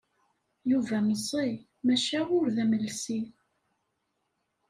[0.69, 1.49] Yuba meẓẓi,
[1.85, 3.21] maca ur d amelsi.